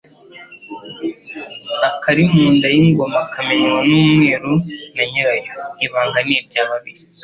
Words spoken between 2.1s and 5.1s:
mu nda y'ingoma kamenywa n'umwiru na